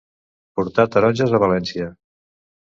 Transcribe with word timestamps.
Portar 0.59 0.85
taronges 0.95 1.37
a 1.39 1.43
València. 1.45 1.91